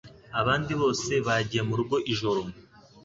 [0.39, 2.41] Abandi bose bagiye murugo ijoro